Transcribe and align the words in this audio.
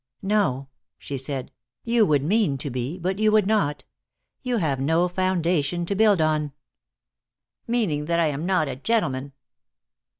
"No," 0.23 0.67
she 0.97 1.15
said, 1.15 1.51
"you 1.83 2.07
would 2.07 2.23
mean 2.23 2.57
to 2.57 2.71
be, 2.71 2.97
but 2.97 3.19
you 3.19 3.31
would 3.31 3.45
not. 3.45 3.85
You 4.41 4.57
have 4.57 4.79
no 4.79 5.07
foundation 5.07 5.85
to 5.85 5.93
build 5.93 6.19
on." 6.19 6.53
"Meaning 7.67 8.05
that 8.05 8.19
I 8.19 8.25
am 8.29 8.43
not 8.43 8.67
a 8.67 8.75
gentleman." 8.75 9.33